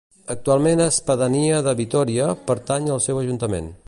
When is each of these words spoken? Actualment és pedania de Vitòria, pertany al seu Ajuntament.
Actualment 0.35 0.79
és 0.85 0.97
pedania 1.09 1.59
de 1.69 1.75
Vitòria, 1.83 2.31
pertany 2.49 2.91
al 2.97 3.05
seu 3.09 3.21
Ajuntament. 3.25 3.71